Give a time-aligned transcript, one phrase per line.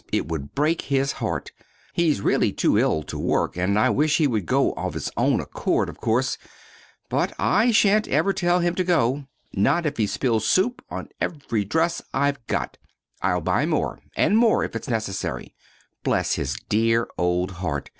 [0.11, 1.51] It would break his heart.
[1.93, 5.39] He's really too ill to work, and I wish he would go of his own
[5.39, 6.39] accord, of course;
[7.07, 11.65] but I sha'n't ever tell him to go not if he spills soup on every
[11.65, 12.79] dress I've got.
[13.21, 15.53] I'll buy more and more, if it's necessary.
[16.01, 17.89] Bless his dear old heart!